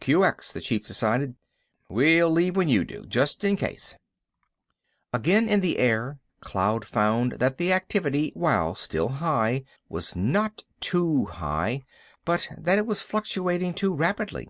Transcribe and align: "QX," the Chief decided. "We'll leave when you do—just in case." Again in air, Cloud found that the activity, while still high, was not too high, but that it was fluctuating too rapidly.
"QX," 0.00 0.54
the 0.54 0.62
Chief 0.62 0.86
decided. 0.86 1.36
"We'll 1.90 2.30
leave 2.30 2.56
when 2.56 2.66
you 2.66 2.82
do—just 2.82 3.44
in 3.44 3.56
case." 3.56 3.94
Again 5.12 5.50
in 5.50 5.62
air, 5.62 6.18
Cloud 6.40 6.86
found 6.86 7.32
that 7.32 7.58
the 7.58 7.74
activity, 7.74 8.30
while 8.34 8.74
still 8.74 9.08
high, 9.08 9.64
was 9.90 10.16
not 10.16 10.64
too 10.80 11.26
high, 11.26 11.82
but 12.24 12.48
that 12.56 12.78
it 12.78 12.86
was 12.86 13.02
fluctuating 13.02 13.74
too 13.74 13.94
rapidly. 13.94 14.48